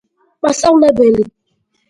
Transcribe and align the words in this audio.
მასწავლებელი 0.45 1.29